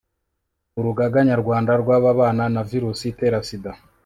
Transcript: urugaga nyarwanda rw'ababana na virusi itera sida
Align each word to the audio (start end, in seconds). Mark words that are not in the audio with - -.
urugaga 0.79 1.19
nyarwanda 1.29 1.71
rw'ababana 1.81 2.43
na 2.53 2.61
virusi 2.69 3.03
itera 3.11 3.39
sida 3.47 3.71